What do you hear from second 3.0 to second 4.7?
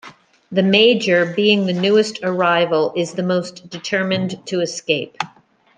the most determined to